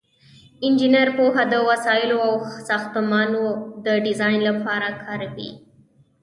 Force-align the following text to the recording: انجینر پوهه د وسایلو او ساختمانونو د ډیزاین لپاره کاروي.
انجینر 0.65 1.07
پوهه 1.17 1.43
د 1.53 1.55
وسایلو 1.69 2.17
او 2.27 2.33
ساختمانونو 2.67 3.43
د 3.85 3.87
ډیزاین 4.05 4.39
لپاره 4.49 4.87
کاروي. 5.03 5.51